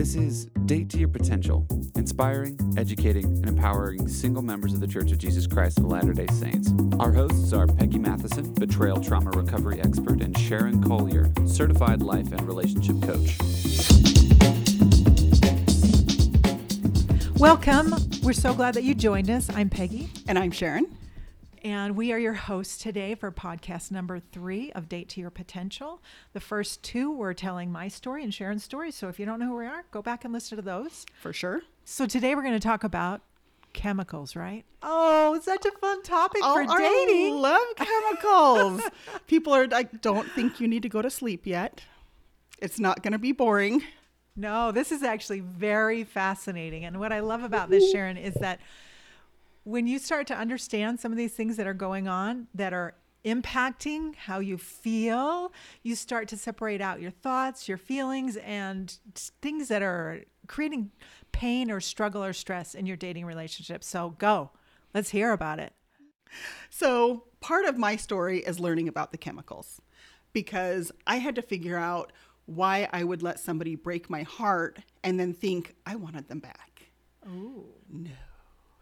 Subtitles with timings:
[0.00, 5.12] This is Date to Your Potential, inspiring, educating, and empowering single members of the Church
[5.12, 6.72] of Jesus Christ of Latter day Saints.
[6.98, 12.40] Our hosts are Peggy Matheson, betrayal trauma recovery expert, and Sharon Collier, certified life and
[12.48, 13.36] relationship coach.
[17.38, 17.94] Welcome.
[18.22, 19.50] We're so glad that you joined us.
[19.54, 20.08] I'm Peggy.
[20.26, 20.86] And I'm Sharon.
[21.62, 26.00] And we are your hosts today for podcast number three of Date to Your Potential.
[26.32, 28.90] The first two were telling my story and Sharon's story.
[28.90, 31.04] So if you don't know who we are, go back and listen to those.
[31.20, 31.60] For sure.
[31.84, 33.20] So today we're going to talk about
[33.74, 34.64] chemicals, right?
[34.82, 37.34] Oh, such a fun topic oh, for dating.
[37.34, 38.90] I love chemicals.
[39.26, 41.82] People are like, don't think you need to go to sleep yet.
[42.62, 43.82] It's not going to be boring.
[44.34, 46.86] No, this is actually very fascinating.
[46.86, 48.60] And what I love about this, Sharon, is that
[49.64, 52.94] when you start to understand some of these things that are going on that are
[53.24, 55.52] impacting how you feel,
[55.82, 58.96] you start to separate out your thoughts, your feelings, and
[59.42, 60.90] things that are creating
[61.32, 63.84] pain or struggle or stress in your dating relationship.
[63.84, 64.50] So go,
[64.94, 65.72] let's hear about it.
[66.70, 69.80] So, part of my story is learning about the chemicals
[70.32, 72.12] because I had to figure out
[72.46, 76.92] why I would let somebody break my heart and then think I wanted them back.
[77.26, 78.10] Oh, no.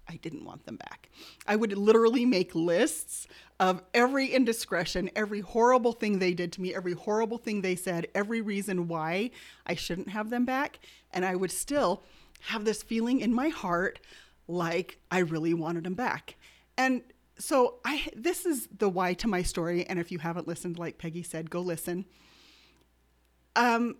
[0.09, 1.11] I didn't want them back.
[1.47, 3.27] I would literally make lists
[3.61, 8.09] of every indiscretion, every horrible thing they did to me, every horrible thing they said,
[8.15, 9.31] every reason why
[9.67, 10.79] I shouldn't have them back.
[11.13, 12.03] And I would still
[12.41, 14.01] have this feeling in my heart
[14.47, 16.37] like I really wanted them back.
[16.77, 17.03] And
[17.39, 20.99] so I this is the why to my story and if you haven't listened like
[20.99, 22.05] Peggy said go listen.
[23.55, 23.99] Um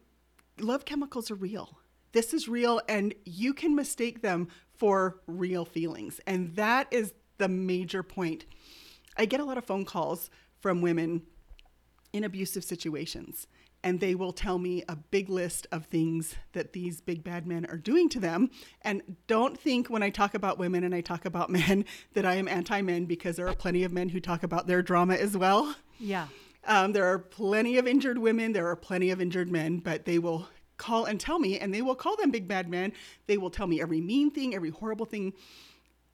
[0.59, 1.79] love chemicals are real.
[2.13, 6.21] This is real and you can mistake them for real feelings.
[6.27, 8.45] And that is the major point.
[9.17, 11.23] I get a lot of phone calls from women
[12.13, 13.47] in abusive situations,
[13.83, 17.67] and they will tell me a big list of things that these big bad men
[17.67, 18.51] are doing to them.
[18.83, 21.85] And don't think when I talk about women and I talk about men
[22.15, 24.83] that I am anti men because there are plenty of men who talk about their
[24.83, 25.75] drama as well.
[25.99, 26.29] Yeah.
[26.67, 30.19] Um, there are plenty of injured women, there are plenty of injured men, but they
[30.19, 32.93] will call and tell me, and they will call them big bad men.
[33.27, 35.35] They will tell me every mean thing, every horrible thing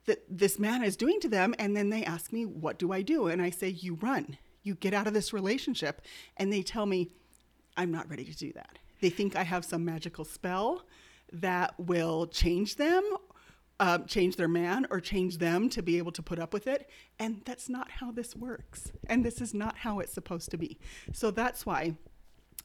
[0.07, 1.55] that this man is doing to them.
[1.59, 3.29] And then they ask me, What do I do?
[3.29, 6.03] And I say, You run, you get out of this relationship.
[6.37, 7.11] And they tell me,
[7.77, 8.79] I'm not ready to do that.
[9.01, 10.85] They think I have some magical spell
[11.33, 13.03] that will change them.
[13.81, 16.89] Uh, change their man or change them to be able to put up with it.
[17.19, 18.93] And that's not how this works.
[19.09, 20.79] And this is not how it's supposed to be.
[21.13, 21.97] So that's why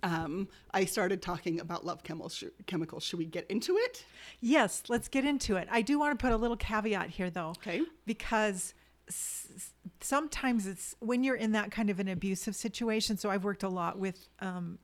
[0.04, 2.44] um, I started talking about love chemicals.
[2.68, 3.04] chemicals.
[3.04, 4.06] Should we get into it?
[4.40, 5.68] Yes, let's get into it.
[5.72, 7.50] I do want to put a little caveat here, though.
[7.58, 7.82] Okay.
[8.06, 8.74] Because
[9.08, 13.18] s- sometimes it's when you're in that kind of an abusive situation.
[13.18, 14.80] So I've worked a lot with um,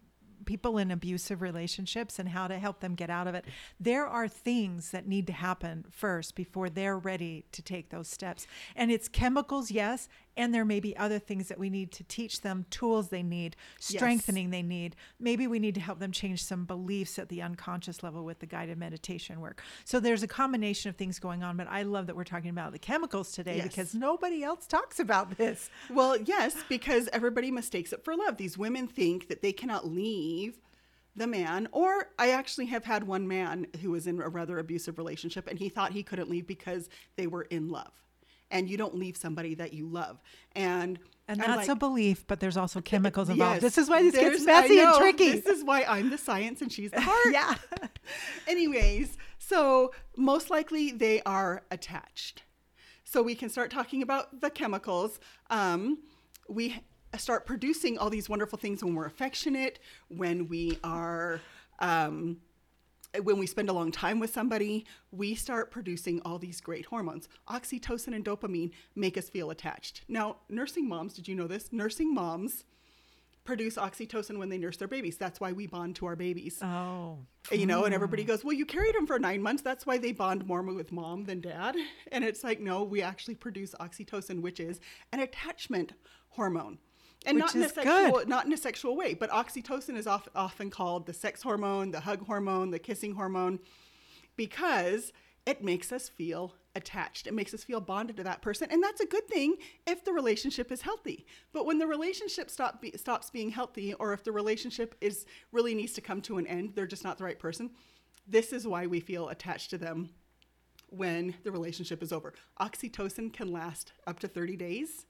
[0.46, 3.46] people in abusive relationships and how to help them get out of it.
[3.80, 8.46] There are things that need to happen first before they're ready to take those steps.
[8.76, 12.42] And it's chemicals, yes, and there may be other things that we need to teach
[12.42, 14.52] them, tools they need, strengthening yes.
[14.52, 14.96] they need.
[15.20, 18.46] Maybe we need to help them change some beliefs at the unconscious level with the
[18.46, 19.62] guided meditation work.
[19.86, 22.72] So there's a combination of things going on, but I love that we're talking about
[22.72, 23.68] the chemicals today yes.
[23.68, 25.70] because nobody else talks about this.
[25.90, 28.38] Well, yes, because everybody mistakes it for love.
[28.38, 30.60] These women think that they cannot leave
[31.16, 34.98] the man, or I actually have had one man who was in a rather abusive
[34.98, 37.92] relationship and he thought he couldn't leave because they were in love
[38.52, 40.22] and you don't leave somebody that you love.
[40.54, 43.56] And and I'm that's like, a belief, but there's also chemicals involved.
[43.56, 45.40] Yes, this is why this gets messy and tricky.
[45.40, 47.18] This is why I'm the science and she's the heart.
[47.32, 47.56] yeah.
[48.48, 52.44] Anyways, so most likely they are attached.
[53.04, 55.20] So we can start talking about the chemicals.
[55.50, 56.00] Um,
[56.48, 56.84] we
[57.18, 59.80] start producing all these wonderful things when we're affectionate,
[60.10, 61.42] when we are
[61.80, 62.38] um,
[63.24, 67.28] when we spend a long time with somebody, we start producing all these great hormones.
[67.50, 70.02] Oxytocin and dopamine make us feel attached.
[70.08, 71.72] Now, nursing moms, did you know this?
[71.72, 72.66] Nursing moms
[73.44, 75.18] produce oxytocin when they nurse their babies.
[75.18, 76.60] That's why we bond to our babies.
[76.62, 77.20] Oh.
[77.52, 78.28] You know, and everybody hmm.
[78.28, 79.62] goes, Well, you carried them for nine months.
[79.62, 81.76] That's why they bond more with mom than dad.
[82.12, 84.80] And it's like, no, we actually produce oxytocin, which is
[85.12, 85.94] an attachment
[86.30, 86.80] hormone
[87.26, 88.28] and Which not in a sexual good.
[88.30, 92.02] not in a sexual way but oxytocin is off, often called the sex hormone the
[92.02, 93.60] hug hormone the kissing hormone
[94.36, 95.12] because
[95.46, 97.28] it makes us feel attached.
[97.28, 98.68] It makes us feel bonded to that person.
[98.72, 101.28] And that's a good thing if the relationship is healthy.
[101.54, 105.76] But when the relationship stop be, stops being healthy or if the relationship is really
[105.76, 107.70] needs to come to an end they're just not the right person
[108.28, 110.10] this is why we feel attached to them
[110.90, 112.34] when the relationship is over.
[112.60, 115.06] Oxytocin can last up to 30 days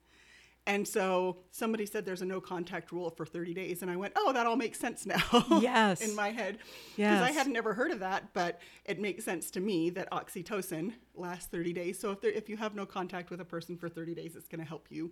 [0.67, 3.81] And so somebody said there's a no contact rule for 30 days.
[3.81, 5.59] And I went, oh, that all makes sense now.
[5.61, 6.01] Yes.
[6.07, 6.57] in my head.
[6.95, 10.93] Because I had never heard of that, but it makes sense to me that oxytocin
[11.13, 11.99] lasts 30 days.
[11.99, 14.47] So if, there, if you have no contact with a person for 30 days, it's
[14.47, 15.11] going to help you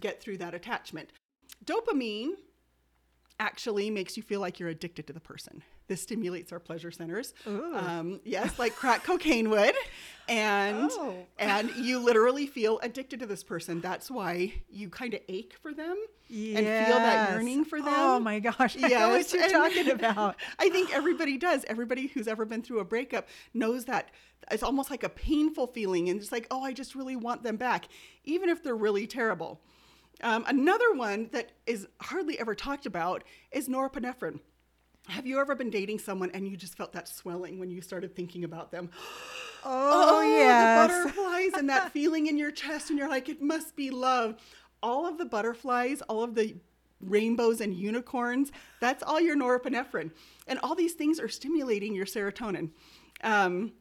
[0.00, 1.10] get through that attachment.
[1.64, 2.30] Dopamine
[3.40, 5.62] actually makes you feel like you're addicted to the person.
[5.86, 7.32] This stimulates our pleasure centers.
[7.46, 9.74] Um, yes, like crack cocaine would.
[10.28, 11.14] And Oh.
[11.38, 13.80] and you literally feel addicted to this person.
[13.80, 15.96] That's why you kind of ache for them
[16.28, 17.94] and feel that yearning for them.
[17.94, 20.36] Oh my gosh, I know what you're and talking about.
[20.58, 21.64] I think everybody does.
[21.68, 24.10] Everybody who's ever been through a breakup knows that
[24.50, 27.56] it's almost like a painful feeling, and it's like, oh, I just really want them
[27.56, 27.88] back,
[28.24, 29.60] even if they're really terrible.
[30.22, 34.40] Um, another one that is hardly ever talked about is norepinephrine.
[35.08, 38.14] Have you ever been dating someone and you just felt that swelling when you started
[38.14, 38.90] thinking about them?
[39.64, 40.88] Oh, yes.
[40.88, 44.36] the butterflies and that feeling in your chest, and you're like, it must be love.
[44.84, 46.54] All of the butterflies, all of the
[47.00, 50.12] rainbows and unicorns, that's all your norepinephrine.
[50.46, 52.70] And all these things are stimulating your serotonin.
[53.24, 53.72] Um,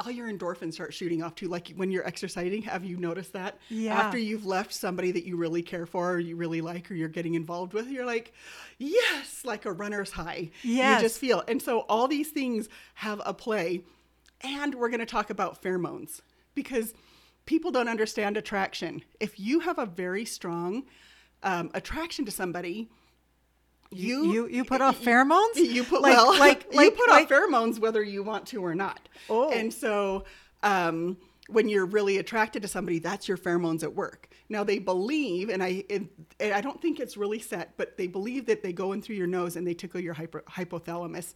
[0.00, 1.48] all your endorphins start shooting off too.
[1.48, 3.58] Like when you're exercising, have you noticed that?
[3.68, 3.94] Yeah.
[3.94, 7.08] After you've left somebody that you really care for, or you really like, or you're
[7.08, 8.32] getting involved with, you're like,
[8.78, 10.50] yes, like a runner's high.
[10.62, 11.00] Yes.
[11.00, 11.44] You just feel.
[11.46, 13.82] And so all these things have a play.
[14.42, 16.20] And we're going to talk about pheromones
[16.54, 16.94] because
[17.44, 19.02] people don't understand attraction.
[19.18, 20.84] If you have a very strong
[21.42, 22.88] um, attraction to somebody,
[23.90, 25.54] you you you put off pheromones.
[25.56, 28.74] you put like well, like you put like, off pheromones whether you want to or
[28.74, 29.08] not.
[29.28, 29.50] Oh.
[29.50, 30.24] and so
[30.62, 31.16] um,
[31.48, 34.28] when you're really attracted to somebody, that's your pheromones at work.
[34.48, 36.02] Now they believe, and I it,
[36.38, 39.16] and I don't think it's really set, but they believe that they go in through
[39.16, 41.34] your nose and they tickle your hyper, hypothalamus.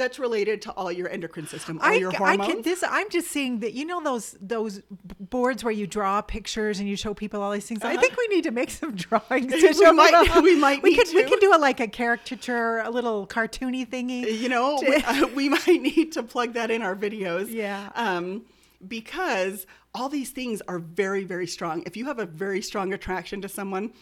[0.00, 2.52] That's related to all your endocrine system, all I, your I hormones.
[2.52, 4.80] can this I'm just seeing that you know those those
[5.20, 7.82] boards where you draw pictures and you show people all these things.
[7.84, 9.66] I think we need to make some drawings to Uh-huh.
[9.68, 12.90] We show might- we might we could we could do a like a caricature, a
[12.90, 14.38] little cartoony thingy.
[14.40, 17.52] you know, we, uh, we might need to plug that in our videos.
[17.52, 17.90] Yeah.
[17.94, 18.42] Um,
[18.88, 21.82] because all these things are very, very strong.
[21.84, 23.92] If you have a very strong attraction to someone,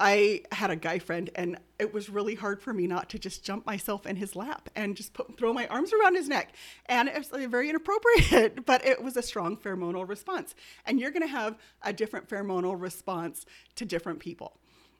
[0.00, 3.44] I had a guy friend, and it was really hard for me not to just
[3.44, 6.54] jump myself in his lap and just put, throw my arms around his neck.
[6.86, 10.54] And it was uh, very inappropriate, but it was a strong pheromonal response.
[10.84, 13.46] And you're going to have a different pheromonal response
[13.76, 14.58] to different people.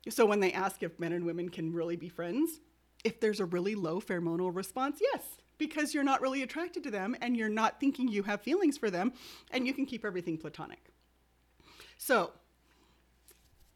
[0.08, 2.60] So when they ask if men and women can really be friends,
[3.04, 5.22] if there's a really low pheromonal response, yes,
[5.58, 8.90] because you're not really attracted to them and you're not thinking you have feelings for
[8.90, 9.12] them,
[9.50, 10.90] and you can keep everything platonic.
[11.96, 12.32] So,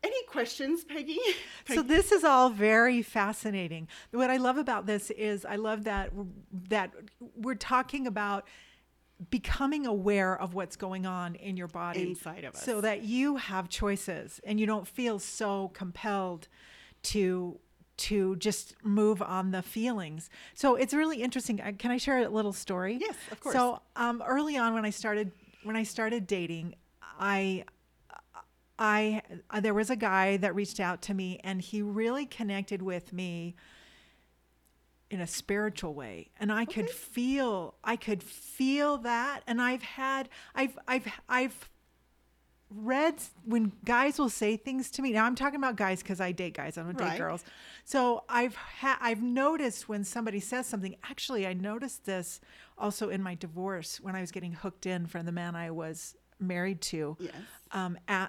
[0.03, 1.19] any questions, Peggy?
[1.75, 3.89] So this is all very fascinating.
[4.11, 6.13] What I love about this is I love that
[6.71, 6.93] that
[7.37, 8.47] we're talking about
[9.31, 12.63] becoming aware of what's going on in your body Inside of us.
[12.63, 16.49] so that you have choices and you don't feel so compelled
[17.03, 17.59] to
[17.99, 20.31] to just move on the feelings.
[20.55, 21.61] So it's really interesting.
[21.61, 22.97] Uh, Can I share a little story?
[23.01, 23.55] Yes, of course.
[23.57, 25.33] So um, early on when I started
[25.65, 26.77] when I started dating,
[27.19, 27.65] I
[28.79, 32.81] I uh, there was a guy that reached out to me and he really connected
[32.83, 33.55] with me
[35.11, 40.29] in a spiritual way and I could feel I could feel that and I've had
[40.55, 41.69] I've I've I've
[42.71, 43.15] read
[43.47, 45.13] when guys will say things to me.
[45.13, 46.77] Now I'm talking about guys because I date guys.
[46.77, 47.19] I don't date Right.
[47.19, 47.43] girls.
[47.85, 50.95] So I've ha- I've noticed when somebody says something.
[51.03, 52.41] Actually, I noticed this
[52.77, 56.15] also in my divorce when I was getting hooked in from the man I was
[56.39, 57.17] married to.
[57.19, 57.33] Yes.
[57.73, 58.29] Um, a-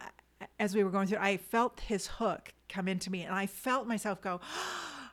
[0.60, 3.88] as we were going through, I felt his hook come into me, and I felt
[3.88, 4.40] myself go.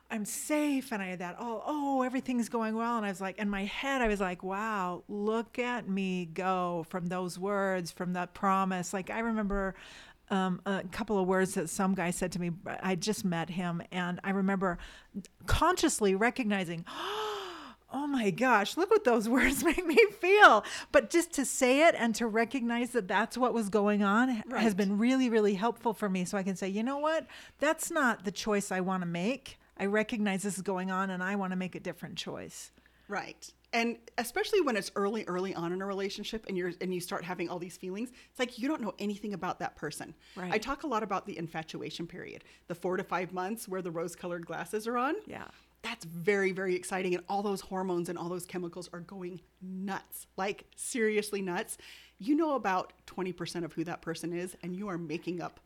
[0.09, 0.91] I'm safe.
[0.93, 2.97] And I had that, oh, oh, everything's going well.
[2.97, 6.85] And I was like, in my head, I was like, wow, look at me go
[6.89, 8.93] from those words, from that promise.
[8.93, 9.75] Like, I remember
[10.29, 12.51] um, a couple of words that some guy said to me.
[12.81, 13.81] I just met him.
[13.91, 14.77] And I remember
[15.45, 17.46] consciously recognizing, oh
[17.91, 20.63] Oh my gosh, look what those words make me feel.
[20.91, 24.73] But just to say it and to recognize that that's what was going on has
[24.73, 26.25] been really, really helpful for me.
[26.25, 27.27] So I can say, you know what?
[27.59, 29.57] That's not the choice I want to make.
[29.77, 32.71] I recognize this is going on and I want to make a different choice.
[33.07, 33.53] Right.
[33.73, 37.23] And especially when it's early, early on in a relationship and you're and you start
[37.23, 40.13] having all these feelings, it's like you don't know anything about that person.
[40.35, 40.51] Right.
[40.51, 43.91] I talk a lot about the infatuation period, the four to five months where the
[43.91, 45.15] rose colored glasses are on.
[45.25, 45.47] Yeah.
[45.83, 47.15] That's very, very exciting.
[47.15, 50.27] And all those hormones and all those chemicals are going nuts.
[50.35, 51.77] Like seriously nuts.
[52.19, 55.59] You know about 20% of who that person is, and you are making up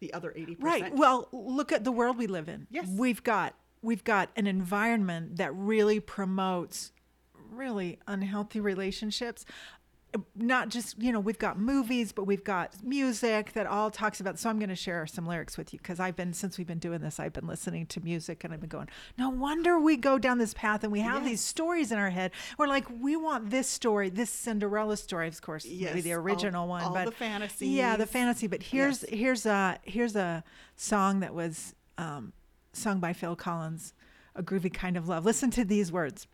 [0.00, 0.56] the other 80%.
[0.60, 0.94] Right.
[0.94, 2.66] Well, look at the world we live in.
[2.70, 2.88] Yes.
[2.88, 6.92] We've got we've got an environment that really promotes
[7.50, 9.44] really unhealthy relationships.
[10.36, 14.38] Not just you know we've got movies but we've got music that all talks about
[14.38, 16.78] so i'm going to share some lyrics with you because i've been since we've been
[16.78, 20.18] doing this i've been listening to music and i've been going no wonder we go
[20.18, 22.30] down this path and we have these stories in our head.
[22.58, 26.20] We're like we want this story this cinderella story of course maybe Yes, the all-
[26.20, 29.18] original one all but the fantasy yeah the fantasy but here's Yes.
[29.18, 30.44] here's a here's a
[30.76, 32.32] song that was um,
[32.74, 33.94] sung by phil collins
[34.34, 35.26] a groovy kind of love.
[35.26, 36.26] Listen to these words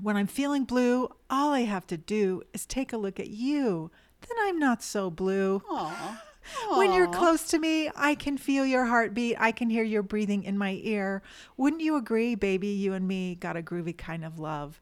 [0.00, 3.90] when I'm feeling blue, all I have to do is take a look at you.
[4.20, 5.62] Then I'm not so blue.
[5.70, 6.22] Aw.
[6.70, 9.36] When you're close to me, I can feel your heartbeat.
[9.38, 11.22] I can hear your breathing in my ear.
[11.58, 12.68] Wouldn't you agree, baby?
[12.68, 14.80] You and me got a groovy kind of love.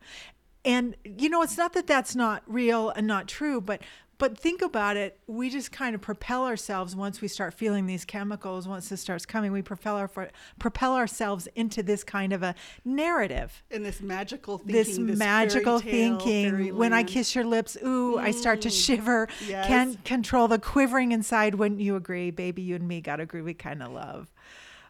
[0.65, 3.83] And you know, it's not that that's not real and not true, but
[4.19, 5.19] but think about it.
[5.27, 8.67] We just kind of propel ourselves once we start feeling these chemicals.
[8.67, 10.11] Once this starts coming, we propel our
[10.59, 12.55] propel ourselves into this kind of a
[12.85, 16.77] narrative in this magical thinking, this, fairy magical tale, thinking.
[16.77, 18.87] When I kiss your lips, ooh, I start to mm.
[18.87, 19.29] shiver.
[19.47, 19.67] Yes.
[19.67, 21.57] Can't control the quivering inside.
[21.57, 22.63] Wouldn't you agree, baby?
[22.63, 24.33] You and me got a groovy kind of love.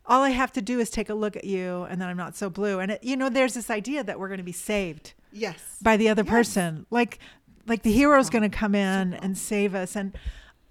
[0.09, 2.37] All I have to do is take a look at you, and then I'm not
[2.37, 2.79] so blue.
[2.79, 5.97] And it, you know, there's this idea that we're going to be saved yes, by
[5.97, 6.31] the other Yes.
[6.31, 7.19] person, like
[7.67, 9.97] like the hero's going to come in and save us.
[9.97, 10.17] And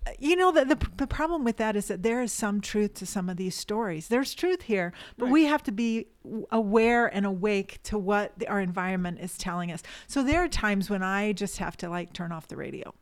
[0.08, 2.94] uh, you know, the, the the problem with that is that there is some truth
[2.96, 4.08] to some of these stories.
[4.08, 6.08] There's truth here, but we have to be
[6.52, 9.82] aware and awake to what the, our environment is telling us.
[10.08, 12.94] So there are times when I just have to like turn off the radio.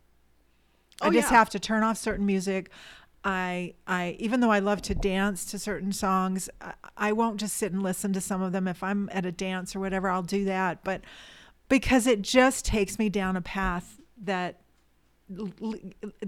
[1.02, 1.38] oh, I Oh, just yeah.
[1.38, 2.70] have to turn off certain music.
[3.26, 7.56] I I even though I love to dance to certain songs, I, I won't just
[7.58, 8.68] sit and listen to some of them.
[8.68, 10.84] If I'm at a dance or whatever, I'll do that.
[10.84, 11.02] But
[11.70, 14.60] because it just takes me down a path that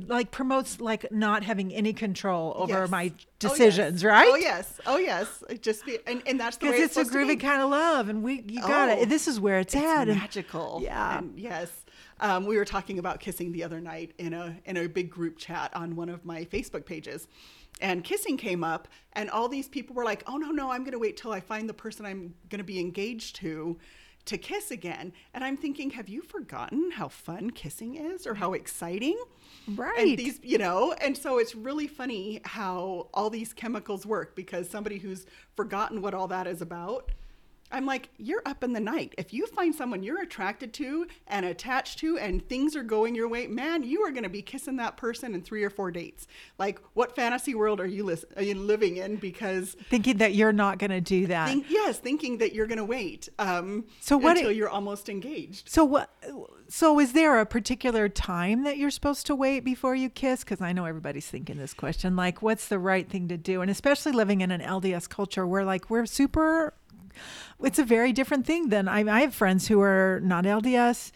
[0.07, 2.89] like promotes like not having any control over Yes.
[2.89, 3.25] my Oh, yes.
[3.39, 4.27] decisions, right?
[4.31, 5.43] Oh yes, oh yes.
[5.49, 7.69] It just be and, and that's the way Because it's, it's a groovy kind of
[7.69, 9.09] love, and we you got Oh, it.
[9.09, 10.07] This is where it's, It's at.
[10.07, 10.79] magical.
[10.81, 11.19] Yeah.
[11.19, 11.71] And yes.
[12.21, 15.37] Um, we were talking about kissing the other night in a in a big group
[15.37, 17.27] chat on one of my Facebook pages.
[17.81, 20.93] And kissing came up and all these people were like, "Oh no, no, I'm going
[20.93, 23.77] to wait till I find the person I'm going to be engaged to
[24.25, 28.53] to kiss again." And I'm thinking, "Have you forgotten how fun kissing is or how
[28.53, 29.17] exciting?"
[29.67, 29.97] Right.
[29.97, 34.69] And these, you know, and so it's really funny how all these chemicals work because
[34.69, 37.11] somebody who's forgotten what all that is about,
[37.71, 39.15] I'm like, you're up in the night.
[39.17, 43.27] If you find someone you're attracted to and attached to and things are going your
[43.27, 46.27] way, man, you are going to be kissing that person in three or four dates.
[46.59, 49.15] Like, what fantasy world are you, lis- are you living in?
[49.15, 51.49] Because, thinking that you're not going to do that.
[51.49, 55.09] think, yes, thinking that you're going to wait um, So what until it- you're almost
[55.09, 55.67] engaged.
[55.69, 56.11] So what?
[56.67, 60.43] So is there a particular time that you're supposed to wait before you kiss?
[60.43, 62.15] Because I know everybody's thinking this question.
[62.15, 63.61] Like, what's the right thing to do?
[63.61, 66.73] And especially living in an LDS culture where like we're super.
[67.63, 71.11] It's a very different thing than I, I have friends who are not LDS.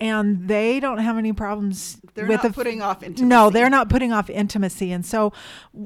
[0.00, 3.24] And they don't have any problems They're with not the, putting off intimacy.
[3.24, 4.90] No, they're not putting off intimacy.
[4.90, 5.32] And so,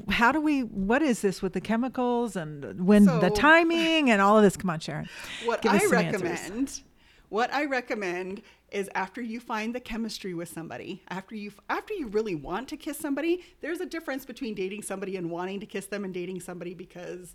[0.09, 0.61] how do we?
[0.61, 4.57] What is this with the chemicals and when the timing and all of this?
[4.57, 5.07] Come on, Sharon.
[5.45, 6.21] What I some answers.
[6.23, 6.81] recommend,
[7.29, 12.07] what I recommend is after you find the chemistry with somebody, after you after you
[12.07, 15.85] really want to kiss somebody, there's a difference between dating somebody and wanting to kiss
[15.85, 17.33] them and dating somebody because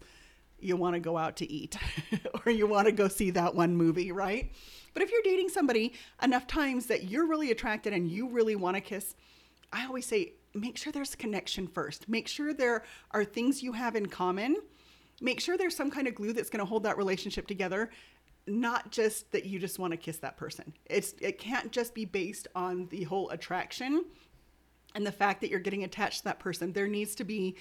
[0.62, 1.76] you want to go out to eat
[2.46, 4.52] or you want to go see that one movie, right?
[4.94, 8.76] But if you're dating somebody enough times that you're really attracted and you really want
[8.76, 9.14] to kiss,
[9.72, 12.08] I always say make sure there's connection first.
[12.08, 14.56] Make sure there are things you have in common.
[15.20, 17.90] Make sure there's some kind of glue that's going to hold that relationship together,
[18.46, 20.72] not just that you just want to kiss that person.
[20.86, 24.04] It's it can't just be based on the whole attraction
[24.94, 26.72] and the fact that you're getting attached to that person.
[26.72, 27.56] There needs to be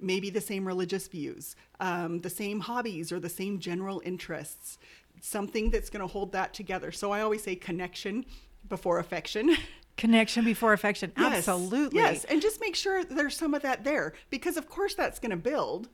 [0.00, 4.78] maybe the same religious views, um, the same hobbies, or the same general interests.
[5.20, 6.92] Something that's going to hold that together.
[6.92, 8.24] So I always say connection
[8.68, 9.56] before affection.
[9.96, 11.12] Connection before affection.
[11.16, 11.36] Yes.
[11.36, 12.00] Absolutely.
[12.00, 12.24] Yes.
[12.24, 15.36] And just make sure there's some of that there because, of course, that's going to
[15.36, 15.88] build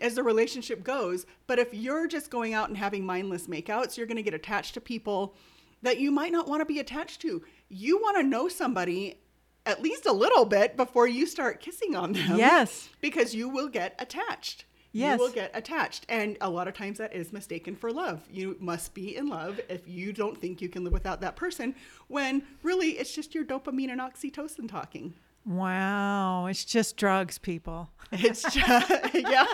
[0.00, 1.26] as the relationship goes.
[1.48, 4.74] But if you're just going out and having mindless makeouts, you're going to get attached
[4.74, 5.34] to people
[5.82, 7.42] that you might not want to be attached to.
[7.68, 9.18] You want to know somebody
[9.66, 12.38] at least a little bit before you start kissing on them.
[12.38, 12.88] Yes.
[13.00, 14.64] Because you will get attached.
[14.92, 15.18] Yes.
[15.18, 16.04] You will get attached.
[16.08, 18.20] And a lot of times that is mistaken for love.
[18.30, 21.74] You must be in love if you don't think you can live without that person,
[22.08, 25.14] when really it's just your dopamine and oxytocin talking.
[25.44, 26.46] Wow.
[26.46, 27.90] It's just drugs, people.
[28.14, 29.46] It's just, yeah,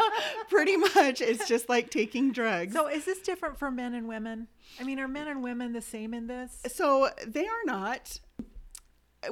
[0.51, 1.21] pretty much.
[1.21, 2.75] It's just like taking drugs.
[2.75, 4.49] So is this different for men and women?
[4.81, 6.59] I mean, are men and women the same in this?
[6.67, 8.19] So they are not.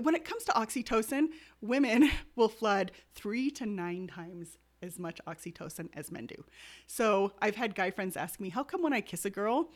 [0.01, 1.29] When it comes to oxytocin,
[1.61, 6.45] women will flood three to nine times as much oxytocin as men do.
[6.87, 9.71] So I've had guy friends ask me, how come when I kiss a girl,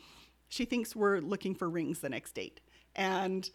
[0.49, 2.61] she thinks we're looking for rings the next date?
[2.97, 3.49] And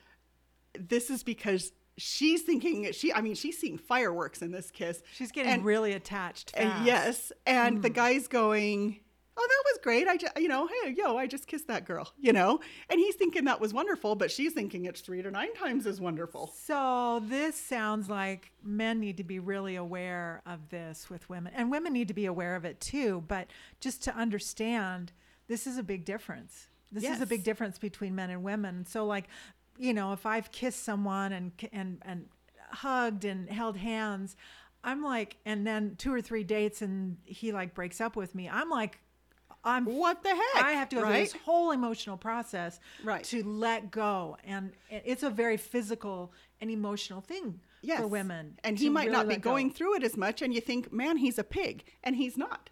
[0.77, 5.01] this is because she's thinking she I mean she's seeing fireworks in this kiss.
[5.13, 6.51] She's getting And- really attached.
[6.55, 6.85] and fast.
[6.85, 7.93] yes, and the hmm.
[7.93, 8.99] guy's going,
[9.37, 10.07] "Oh, that was great.
[10.07, 13.15] I just, you know, hey, yo, I just kissed that girl, you know." And he's
[13.15, 16.53] thinking that was wonderful, but she's thinking it's 3 to 9 times as wonderful.
[16.55, 21.69] So this sounds like men need to be really aware of this with women, and
[21.71, 23.23] women need to be aware of it too.
[23.27, 23.47] But
[23.79, 25.11] just to understand,
[25.47, 26.67] this is a big difference.
[26.91, 28.85] This is a big difference between men and women.
[28.85, 29.25] So, like,
[29.77, 32.27] you know, if I've kissed someone and and and
[32.69, 34.37] hugged and held hands,
[34.83, 38.47] I'm like, and then two or three dates, and he like breaks up with me.
[38.47, 38.99] I'm like,
[39.65, 40.63] I'm What the heck?
[40.63, 43.23] I have to go through this whole emotional process Right.
[43.25, 46.31] to let go, and it's a very physical
[46.61, 47.99] and emotional thing Yes.
[47.99, 48.57] for women.
[48.63, 49.49] And he might really not be let go.
[49.51, 52.69] going through it as much and you think, "Man, he's a pig." And he's not.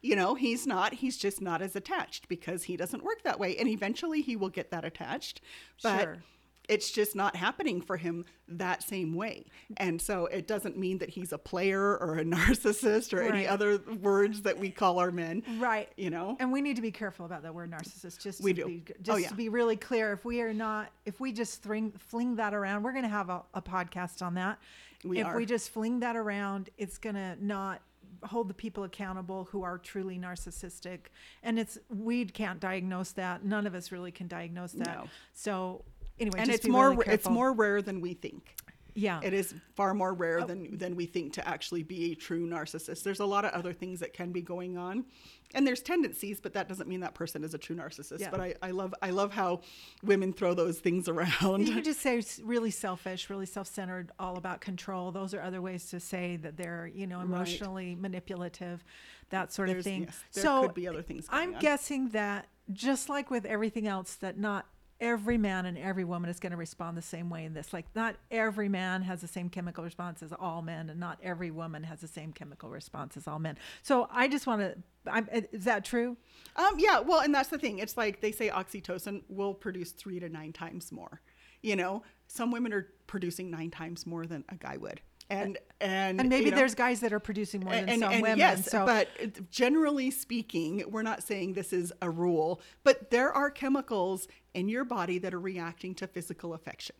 [0.00, 0.94] You know, he's not.
[0.94, 3.56] He's just not as attached because he doesn't work that way.
[3.56, 5.40] And eventually he will get that attached.
[5.82, 6.22] But Sure.
[6.68, 9.46] It's just not happening for him that same way.
[9.78, 13.78] And so it doesn't mean that he's a player or a narcissist or any other
[14.00, 15.42] words that we call our men.
[15.58, 15.88] right?
[15.96, 16.36] You know?
[16.38, 18.20] and we need to be careful about that word narcissist.
[18.22, 18.66] Just We to do.
[18.68, 19.28] Be, Oh, just yeah.
[19.28, 22.82] to be really clear, if we are not, if we just fling fling that around,
[22.84, 24.58] we're going to have a, a podcast on that.
[25.04, 25.36] We if are.
[25.36, 27.82] we just fling that around, it's going to not
[28.24, 31.06] hold the people accountable who are truly narcissistic
[31.42, 35.04] and it's we can't diagnose that none of us really can diagnose that No.
[35.32, 35.84] so
[36.18, 38.54] anyway and it's more really it's more rare than we think.
[38.94, 40.46] yeah It is far more rare oh.
[40.46, 43.02] than than we think to actually be a true narcissist.
[43.02, 45.06] There's a lot of other things that can be going on,
[45.54, 48.20] and there's tendencies, but that doesn't mean that person is a true narcissist.
[48.20, 48.30] Yeah.
[48.30, 49.60] But I, I love I love how
[50.02, 51.66] women throw those things around.
[51.68, 55.10] You could just say really selfish, really self-centered, all about control.
[55.10, 57.24] Those are other ways to say that they're, you know, Right.
[57.26, 58.84] emotionally manipulative,
[59.30, 60.02] that sort of thing.
[60.04, 61.60] yes, there so could be other things going I'm on.
[61.60, 64.66] guessing that just like with everything else, that not
[65.02, 67.72] every man and every woman is going to respond the same way in this.
[67.72, 71.50] Like not every man has the same chemical response as all men, and not every
[71.50, 73.58] woman has the same chemical response as all men.
[73.82, 74.76] So I just want to.
[75.04, 76.16] I'm, is that true?
[76.54, 77.80] Um, yeah, well, and that's the thing.
[77.80, 81.20] It's like they say oxytocin will produce three to nine times more.
[81.60, 85.00] You know, some women are producing nine times more than a guy would,
[85.32, 88.38] and and And maybe you know, there's guys that are producing more than some women.
[88.38, 89.08] Yes, so but
[89.50, 94.84] generally speaking, we're not saying this is a rule, but there are chemicals in your
[94.84, 96.96] body that are reacting to physical affection,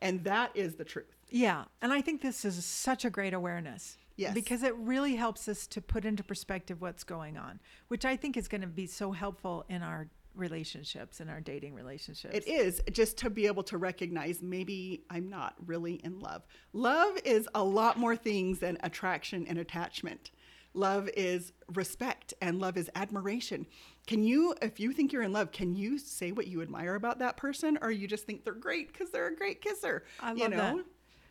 [0.00, 1.14] and that is the truth.
[1.30, 3.98] Yeah, and I think this is such a great awareness.
[4.16, 4.32] Yes.
[4.32, 8.36] Because it really helps us to put into perspective what's going on, which I think
[8.36, 12.34] is going to be so helpful in our relationships, and our dating relationships.
[12.34, 16.42] It is just to be able to recognize maybe I'm not really in love.
[16.72, 20.30] Love is a lot more things than attraction and attachment.
[20.76, 23.64] Love is respect and love is admiration.
[24.08, 27.20] Can you, if you think you're in love, can you say what you admire about
[27.20, 30.04] that person or you just think they're great because they're a great kisser?
[30.20, 30.56] I love you know?
[30.56, 30.84] that.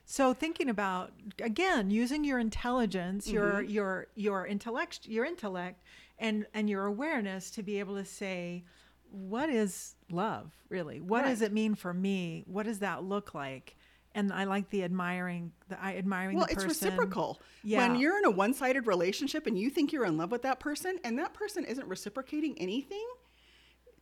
[0.06, 1.12] So thinking about
[1.42, 3.70] again using your intelligence, your Mm-hmm.
[3.72, 5.82] your your intellect, your intellect,
[6.20, 8.66] and and your awareness to be able to say,
[9.14, 11.00] what is love really?
[11.00, 12.44] What does it mean for me?
[12.48, 13.76] What does that look like?
[14.16, 17.40] And I like the admiring, the I admiring Well, the it's reciprocal.
[17.64, 17.78] Yeah.
[17.88, 20.60] When you're in a one sided relationship and you think you're in love with that
[20.60, 23.06] person and that person isn't reciprocating anything,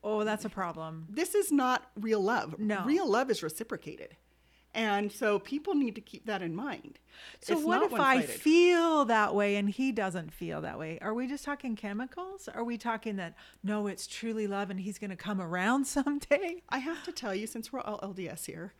[0.03, 1.07] Oh, that's a problem.
[1.09, 2.57] this is not real love.
[2.57, 2.83] No.
[2.85, 4.15] Real love is reciprocated.
[4.73, 6.99] And so people need to keep that in mind.
[7.41, 10.97] So It's what if I feel that way and he doesn't feel that way?
[11.01, 12.47] Are we just talking chemicals?
[12.47, 16.61] Are we talking that no, it's truly love and he's going to come around someday?
[16.69, 18.73] I have to tell you, since we're all LDS here,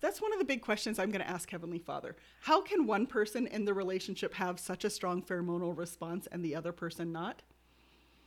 [0.00, 2.16] that's one of the big questions I'm going to ask Heavenly Father.
[2.42, 6.54] How can one person in the relationship have such a strong pheromonal response and the
[6.54, 7.42] other person not?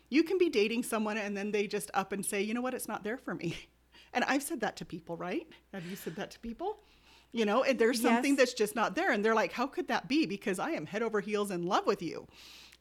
[0.09, 2.73] You can be dating someone and then they just up and say, you know what,
[2.73, 3.55] it's not there for me.
[4.11, 5.47] And I've said that to people, right?
[5.71, 6.79] Have you said that to people?
[7.31, 8.37] You know, and there's something Yes.
[8.39, 9.11] that's just not there.
[9.11, 10.25] And they're like, how could that be?
[10.25, 12.27] Because I am head over heels in love with you.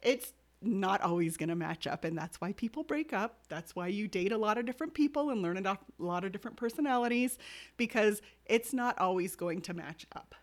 [0.01, 0.33] It's
[0.63, 2.03] not always going to match up.
[2.05, 3.41] And that's why people break up.
[3.49, 6.57] That's why you date a lot of different people and learn a lot of different
[6.57, 7.37] personalities
[7.77, 10.35] because it's not always going to match up.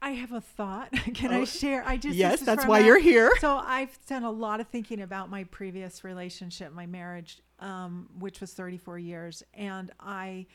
[0.00, 0.90] I have a thought.
[1.14, 1.84] Can I Oh, share?
[1.86, 3.32] I just yes, that's why you're here.
[3.40, 8.40] So I've done a lot of thinking about my previous relationship, my marriage, um, which
[8.40, 10.46] was 34 years, and I I-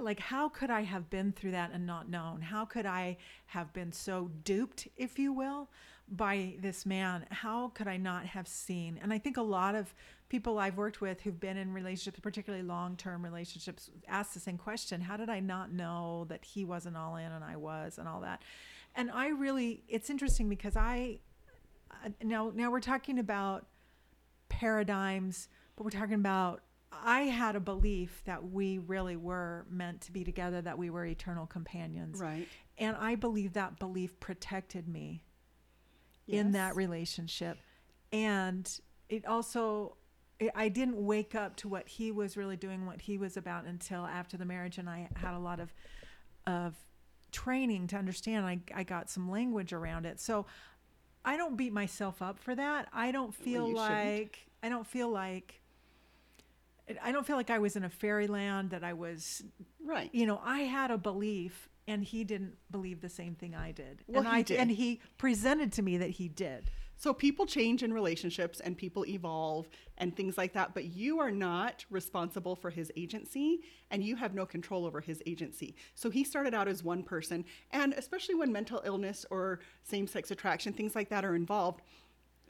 [0.00, 2.42] like how could I have been through that and not known?
[2.42, 5.70] How could I have been so duped, if you will,
[6.08, 7.26] by this man?
[7.30, 8.98] How could I not have seen?
[9.02, 9.94] And I think a lot of
[10.28, 15.00] people I've worked with who've been in relationships, particularly long-term relationships, ask the same question:
[15.00, 18.20] How did I not know that he wasn't all in and I was, and all
[18.20, 18.42] that?
[18.94, 21.20] And I really, it's interesting because I
[22.04, 23.66] uh, now now we're talking about
[24.48, 26.62] paradigms, but we're talking about
[27.04, 31.04] I had a belief that we really were meant to be together, that we were
[31.04, 32.20] eternal companions.
[32.20, 32.48] Right.
[32.78, 35.22] And I believe that belief protected me
[36.28, 37.58] in that relationship.
[38.12, 38.68] And
[39.08, 39.96] it also,
[40.38, 43.64] it, I didn't wake up to what he was really doing, what he was about
[43.64, 44.78] until after the marriage.
[44.78, 45.72] And I had a lot of,
[46.46, 46.74] of
[47.32, 48.44] training to understand.
[48.44, 50.20] I, I got some language around it.
[50.20, 50.46] So
[51.24, 52.88] I don't beat myself up for that.
[52.92, 53.76] I don't feel shouldn't.
[53.76, 55.62] like, I don't feel like,
[57.02, 59.42] I don't feel like I was in a fairyland that I was
[59.84, 60.10] Right.
[60.12, 64.02] you know, I had a belief and he didn't believe the same thing I did.
[64.06, 64.58] Well, and he I did.
[64.58, 66.70] and he presented to me that he did.
[66.98, 69.68] So people change in relationships and people evolve
[69.98, 74.34] and things like that, but you are not responsible for his agency and you have
[74.34, 75.76] no control over his agency.
[75.94, 80.72] So he started out as one person, and especially when mental illness or same-sex attraction,
[80.72, 81.82] things like that are involved,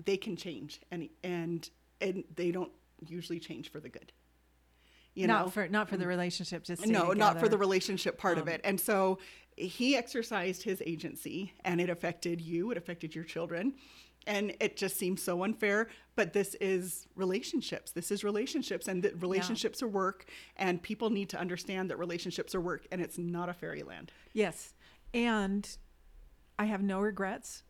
[0.05, 1.69] they can change and and
[2.01, 2.71] and they don't
[3.07, 4.13] usually change for the good.
[5.17, 5.51] You not know?
[5.51, 8.49] for not for the relationship just stay no not for the relationship part Um, of
[8.49, 9.19] it and so
[9.57, 13.75] he exercised his agency and it affected you it affected your children
[14.29, 19.21] and it just seems so unfair but this is relationships this is relationships and that
[19.23, 20.27] relationships are work
[20.57, 24.75] and people need to understand that relationships are work and it's not a fairyland Yes.
[25.15, 25.67] And
[26.59, 27.63] I have no regrets.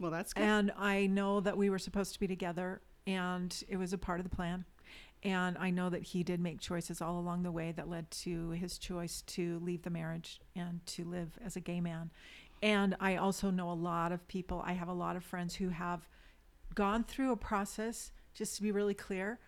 [0.00, 3.76] well that's good And I know that we were supposed to be together and it
[3.76, 4.64] was a part of the plan.
[5.22, 8.50] And I know that he did make choices all along the way that led to
[8.50, 12.10] his choice to leave the marriage and to live as a gay man.
[12.62, 15.68] And I also know a lot of people, I have a lot of friends who
[15.70, 16.08] have
[16.74, 19.38] gone through a process, just to be really clear,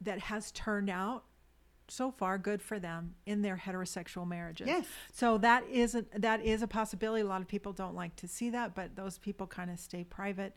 [0.00, 1.24] that has turned out
[1.88, 4.68] so far good for them in their heterosexual marriages.
[4.68, 4.86] Yes.
[5.12, 7.22] So that isn't that is a possibility.
[7.22, 10.04] A lot of people don't like to see that, but those people kind of stay
[10.04, 10.54] private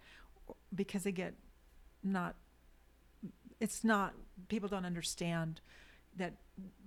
[0.76, 1.34] because they get
[2.04, 2.36] not
[3.60, 4.13] it's not
[4.47, 5.62] people don't understand
[6.17, 6.34] that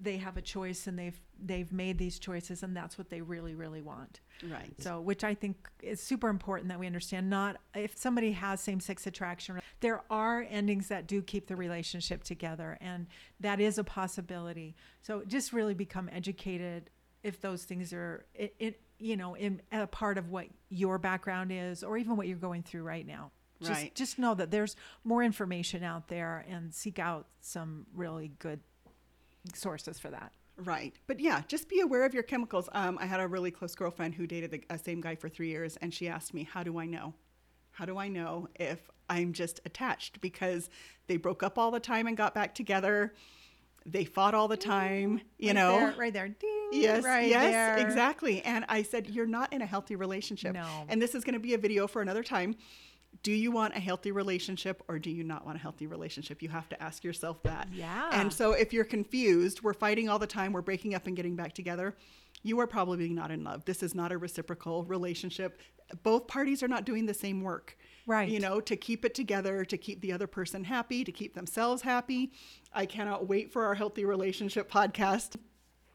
[0.01, 3.55] they have a choice and they've they've made these choices and that's what they really
[3.55, 4.21] really want.
[4.49, 7.29] right So, which I think is super important that we understand.
[7.29, 12.23] Not if somebody has same sex attraction, there are endings that do keep the relationship
[12.25, 13.07] together, and
[13.41, 14.77] that is a possibility.
[15.03, 16.91] So, just really become educated
[17.23, 21.51] if those things are, it, it you know, in a part of what your background
[21.53, 23.33] is, or even what you're going through right now.
[23.61, 23.95] Just, Right.
[23.95, 28.61] just know that there's more information out there, and seek out some really good
[29.55, 30.33] sources for that.
[30.59, 30.95] Right.
[31.07, 32.69] But yeah, just be aware of your chemicals.
[32.73, 35.49] Um, I had a really close girlfriend who dated the uh, same guy for three
[35.49, 37.15] years, and she asked me, How do I know?
[37.73, 40.21] How do I know if I'm just attached?
[40.23, 40.71] Because
[41.09, 43.13] they broke up all the time and got back together.
[43.85, 45.79] They fought all the time, you Right know?
[45.79, 47.77] there, right there, ding, Yes, right yes, there.
[47.87, 48.43] exactly.
[48.43, 50.55] And I said, You're not in a healthy relationship.
[50.55, 50.67] No.
[50.89, 52.57] And this is going to be a video for another time.
[53.23, 56.43] Do you want a healthy relationship or do you not want a healthy relationship?
[56.43, 57.69] You have to ask yourself that.
[57.73, 58.09] Yeah.
[58.13, 61.37] And so if you're confused, we're fighting all the time, we're breaking up and getting
[61.37, 61.95] back together,
[62.43, 63.65] you are probably not in love.
[63.65, 65.61] This is not a reciprocal relationship.
[66.03, 67.77] Both parties are not doing the same work.
[68.07, 68.29] Right.
[68.29, 71.83] You know, to keep it together, to keep the other person happy, to keep themselves
[71.83, 72.33] happy.
[72.73, 75.37] I cannot wait for our healthy relationship podcast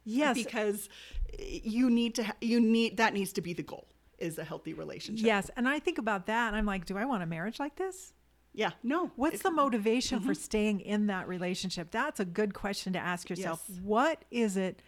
[0.03, 0.89] Yes, because
[1.37, 3.87] you need to you need that needs to be the goal
[4.21, 7.05] is a healthy relationship Yes, and I think about that and I'm like, do I
[7.05, 8.13] want a marriage like this?
[8.53, 10.27] yeah no What's It- the motivation Mm-hmm.
[10.27, 11.89] for staying in that relationship?
[11.91, 13.63] That's a good question to ask yourself.
[13.69, 13.79] Yes.
[13.81, 14.81] What is it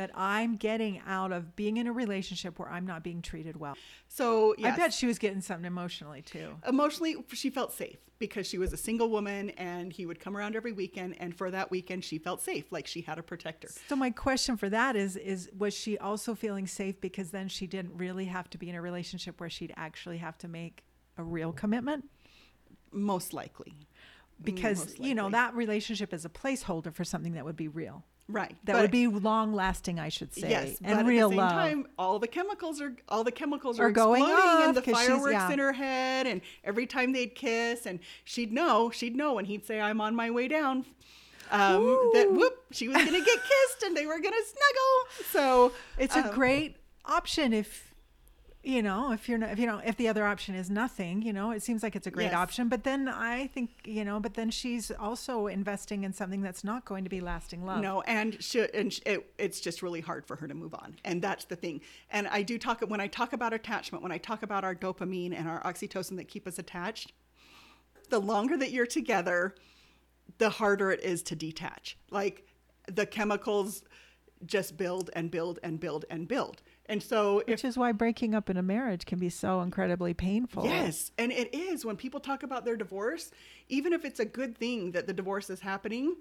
[0.00, 3.76] that I'm getting out of being in a relationship where I'm not being treated well?
[4.08, 6.56] so I bet she was getting something emotionally too.
[6.66, 10.56] emotionally she felt safe because she was a single woman and he would come around
[10.56, 13.96] every weekend and for that weekend she felt safe like she had a protector So
[13.96, 17.92] my question for that is is was she also feeling safe because then she didn't
[17.96, 20.84] really have to be in a relationship where she'd actually have to make
[21.18, 22.04] a real commitment?
[22.92, 27.44] most likely mm, Because Most you know that relationship is a placeholder for something that
[27.44, 28.04] would be real.
[28.30, 30.50] Right That but- would be long lasting, I should say.
[30.50, 31.52] Yes, and but real at the same love.
[31.52, 34.82] time, all the chemicals are all the chemicals are, Are going exploding, off and the
[34.82, 35.52] fireworks yeah.
[35.52, 39.66] in her head, and every time they'd kiss, and she'd know, she'd know, and he'd
[39.66, 40.84] say, "I'm on my way down."
[41.52, 45.26] Um, that whoop, she was gonna get kissed, and they were gonna snuggle.
[45.30, 47.89] So it's a um, great option if
[48.62, 51.32] you know if you're not if you know if the other option is nothing you
[51.32, 52.34] know it seems like it's a great Yes.
[52.34, 56.62] option but then i think you know but then she's also investing in something that's
[56.62, 60.02] not going to be lasting love No, and she, and sh it, it's just really
[60.02, 61.80] hard for her to move on, and that's the thing.
[62.10, 65.34] And I do talk when I talk about attachment, when I talk about our dopamine
[65.34, 67.12] and our oxytocin that keep us attached.
[68.10, 69.54] The longer that you're together,
[70.38, 71.96] the harder it is to detach.
[72.10, 72.44] Like
[72.86, 73.84] the chemicals
[74.44, 76.60] just build and build and build and build.
[76.90, 80.12] And so if which is why breaking up in a marriage can be so incredibly
[80.12, 83.30] painful Yes, and it is when people talk about their divorce,
[83.68, 86.16] even if it's a good thing that the divorce is happening,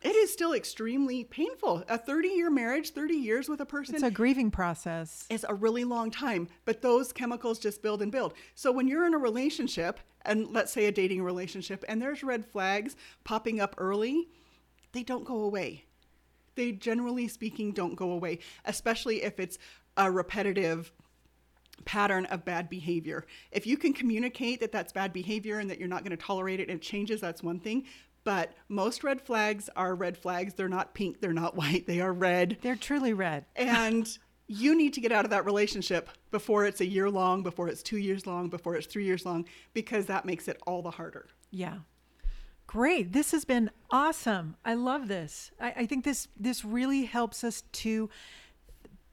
[0.00, 1.84] it is still extremely painful.
[1.86, 5.26] A 30 year marriage, 30 years with a person It's a grieving process.
[5.28, 8.32] It's a really long time, but those chemicals just build and build.
[8.54, 12.46] So when you're in a relationship, and let's say a dating relationship, and there's red
[12.46, 14.28] flags popping up early,
[14.92, 15.84] they don't go away.
[16.54, 19.58] They generally speaking don't go away, especially if it's
[19.96, 20.92] a repetitive
[21.84, 23.24] pattern of bad behavior.
[23.50, 26.60] If you can communicate that that's bad behavior and that you're not going to tolerate
[26.60, 27.84] it and it changes, that's one thing.
[28.22, 30.54] But most red flags are red flags.
[30.54, 32.58] They're not pink, they're not white, they are red.
[32.62, 33.46] They're truly red.
[33.56, 34.18] And
[34.52, 37.84] you need to get out of that relationship before it's a year long, before it's
[37.84, 41.28] two years long, before it's three years long, because that makes it all the harder.
[41.52, 41.78] Yeah.
[42.70, 43.12] Great.
[43.12, 44.54] This has been awesome.
[44.64, 45.50] I love this.
[45.60, 48.08] I, I think this this really helps us to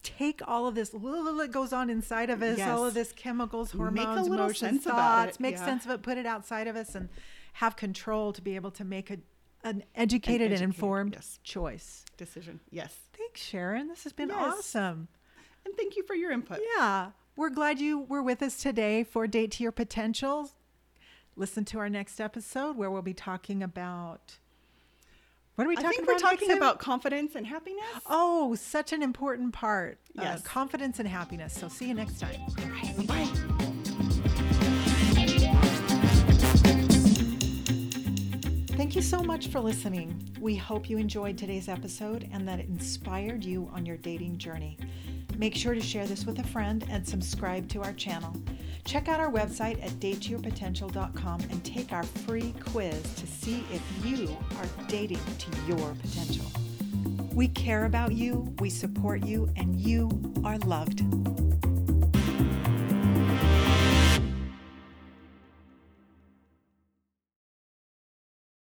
[0.03, 3.73] take all of this little that goes on inside of us, all of this chemicals,
[3.73, 5.65] Make a hormones, little emotions, thoughts, it, make yeah.
[5.65, 7.09] sense of it, put it outside of us, and
[7.53, 9.17] have control to be able to make a
[9.63, 11.39] an educated and educated, informed yes.
[11.41, 12.05] choice.
[12.15, 12.59] Decision.
[12.69, 12.93] Yes.
[13.17, 13.87] Thanks, Sharon.
[13.87, 14.37] This has been Yes.
[14.39, 15.07] awesome.
[15.65, 16.59] And thank you for your input.
[16.77, 17.09] Yeah.
[17.35, 20.51] We're glad you were with us today for Date to Your Potential.
[21.37, 24.37] Listen to our next episode where we'll be talking about.
[25.55, 25.93] What are we talking about?
[25.93, 27.83] I think we're talking about confidence and happiness.
[28.07, 29.99] Oh, such an important part.
[30.17, 30.41] uh, Yes.
[30.41, 31.53] confidence and happiness.
[31.53, 32.39] So see you next time.
[33.05, 34.37] Bye.
[38.77, 40.21] Thank you so much for listening.
[40.39, 44.77] We hope you enjoyed today's episode and that it inspired you on your dating journey.
[45.37, 48.35] Make sure to share this with a friend and subscribe to our channel.
[48.85, 54.35] Check out our website at dateyourpotential.com and take our free quiz to see if you
[54.57, 56.45] are dating to your potential.
[57.33, 60.09] We care about you, we support you, and you
[60.43, 61.03] are loved.